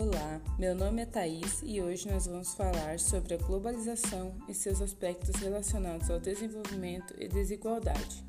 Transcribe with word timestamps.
Olá, 0.00 0.40
meu 0.58 0.74
nome 0.74 1.02
é 1.02 1.04
Thaís 1.04 1.60
e 1.62 1.82
hoje 1.82 2.10
nós 2.10 2.24
vamos 2.24 2.54
falar 2.54 2.98
sobre 2.98 3.34
a 3.34 3.36
globalização 3.36 4.32
e 4.48 4.54
seus 4.54 4.80
aspectos 4.80 5.38
relacionados 5.42 6.08
ao 6.10 6.18
desenvolvimento 6.18 7.14
e 7.18 7.28
desigualdade. 7.28 8.24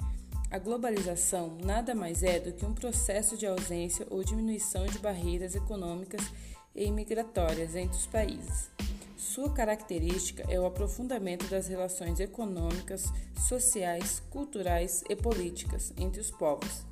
A 0.52 0.60
globalização 0.60 1.58
nada 1.64 1.96
mais 1.96 2.24
é 2.24 2.42
do 2.42 2.52
que 2.52 2.66
um 2.66 2.74
processo 2.74 3.38
de 3.38 3.48
ausência 3.48 4.06
ou 4.10 4.22
diminuição 4.22 4.86
de 4.86 5.00
barreiras 5.00 5.56
econômicas 5.56 6.30
e 6.76 6.84
imigratórias 6.84 7.74
entre 7.74 7.98
os 7.98 8.06
países. 8.06 8.70
Sua 9.16 9.50
característica 9.54 10.44
é 10.50 10.60
o 10.60 10.66
aprofundamento 10.66 11.50
das 11.50 11.70
relações 11.70 12.20
econômicas, 12.20 13.06
sociais, 13.48 14.22
culturais 14.30 15.06
e 15.10 15.16
políticas 15.16 15.94
entre 15.96 16.20
os 16.20 16.32
povos 16.32 16.91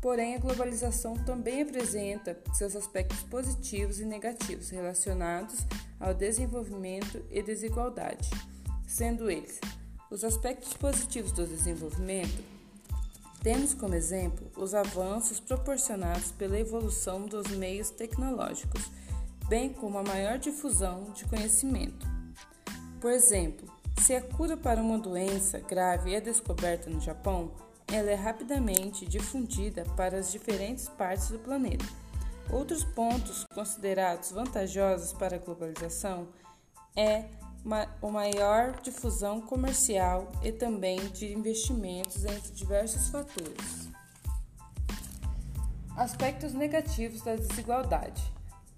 Porém, 0.00 0.36
a 0.36 0.38
globalização 0.38 1.14
também 1.24 1.62
apresenta 1.62 2.38
seus 2.52 2.76
aspectos 2.76 3.22
positivos 3.24 3.98
e 3.98 4.04
negativos 4.04 4.70
relacionados 4.70 5.66
ao 5.98 6.14
desenvolvimento 6.14 7.24
e 7.30 7.42
desigualdade, 7.42 8.30
sendo 8.86 9.28
eles 9.28 9.58
os 10.10 10.24
aspectos 10.24 10.72
positivos 10.74 11.32
do 11.32 11.46
desenvolvimento. 11.46 12.42
Temos 13.42 13.74
como 13.74 13.94
exemplo 13.94 14.50
os 14.56 14.74
avanços 14.74 15.38
proporcionados 15.38 16.32
pela 16.32 16.58
evolução 16.58 17.26
dos 17.26 17.48
meios 17.48 17.90
tecnológicos, 17.90 18.90
bem 19.48 19.72
como 19.72 19.98
a 19.98 20.02
maior 20.02 20.38
difusão 20.38 21.12
de 21.12 21.24
conhecimento. 21.24 22.06
Por 23.00 23.10
exemplo, 23.10 23.68
se 24.02 24.14
a 24.14 24.22
cura 24.22 24.56
para 24.56 24.80
uma 24.80 24.98
doença 24.98 25.58
grave 25.60 26.14
é 26.14 26.20
descoberta 26.20 26.88
no 26.88 27.00
Japão, 27.00 27.52
ela 27.92 28.10
é 28.10 28.14
rapidamente 28.14 29.06
difundida 29.06 29.84
para 29.96 30.18
as 30.18 30.30
diferentes 30.30 30.88
partes 30.88 31.28
do 31.28 31.38
planeta. 31.38 31.84
Outros 32.50 32.84
pontos 32.84 33.44
considerados 33.54 34.30
vantajosos 34.30 35.12
para 35.12 35.36
a 35.36 35.38
globalização 35.38 36.28
é 36.96 37.24
uma 37.64 37.86
maior 38.02 38.80
difusão 38.80 39.40
comercial 39.40 40.30
e 40.42 40.52
também 40.52 40.98
de 41.08 41.32
investimentos 41.32 42.24
entre 42.24 42.52
diversos 42.52 43.08
fatores. 43.08 43.88
Aspectos 45.96 46.52
negativos 46.54 47.22
da 47.22 47.34
desigualdade. 47.34 48.22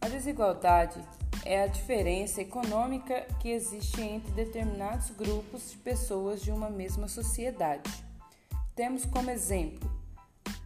A 0.00 0.08
desigualdade 0.08 1.04
é 1.44 1.62
a 1.62 1.66
diferença 1.66 2.40
econômica 2.40 3.26
que 3.38 3.50
existe 3.50 4.00
entre 4.00 4.30
determinados 4.32 5.10
grupos 5.10 5.70
de 5.70 5.76
pessoas 5.76 6.40
de 6.40 6.50
uma 6.50 6.70
mesma 6.70 7.06
sociedade. 7.06 8.09
Temos 8.80 9.04
como 9.04 9.30
exemplo 9.30 9.90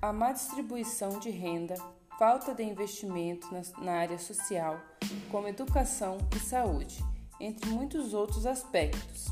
a 0.00 0.12
má 0.12 0.30
distribuição 0.30 1.18
de 1.18 1.30
renda, 1.30 1.74
falta 2.16 2.54
de 2.54 2.62
investimento 2.62 3.48
na 3.78 3.94
área 3.94 4.20
social, 4.20 4.80
como 5.32 5.48
educação 5.48 6.18
e 6.32 6.38
saúde, 6.38 7.04
entre 7.40 7.68
muitos 7.68 8.14
outros 8.14 8.46
aspectos. 8.46 9.26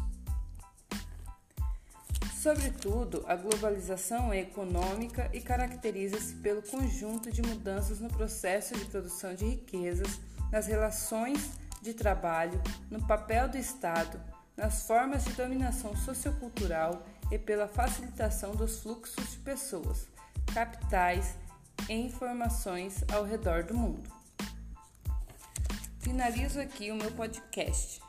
Sobretudo, 2.35 3.23
a 3.29 3.37
globalização 3.37 4.33
é 4.33 4.41
econômica 4.41 5.31
e 5.33 5.41
caracteriza-se 5.41 6.35
pelo 6.43 6.61
conjunto 6.63 7.31
de 7.31 7.41
mudanças 7.41 8.01
no 8.01 8.09
processo 8.09 8.75
de 8.75 8.85
produção 8.87 9.33
de 9.33 9.45
riquezas, 9.45 10.19
nas 10.51 10.67
relações 10.67 11.53
de 11.81 11.95
trabalho, 11.95 12.61
no 12.91 13.07
papel 13.07 13.49
do 13.49 13.57
Estado, 13.57 14.21
nas 14.57 14.87
formas 14.87 15.25
de 15.25 15.33
dominação 15.33 15.97
sociocultural 15.97 17.07
e 17.31 17.39
pela 17.39 17.67
facilitação 17.67 18.55
dos 18.55 18.81
fluxos 18.81 19.31
de 19.31 19.39
pessoas, 19.39 20.09
capitais 20.53 21.37
e 21.89 21.95
informações 21.95 23.05
ao 23.13 23.25
redor 23.25 23.65
do 23.65 23.75
mundo. 23.75 24.11
Finalizo 26.01 26.61
aqui 26.61 26.91
o 26.91 26.97
meu 26.97 27.11
podcast. 27.13 28.03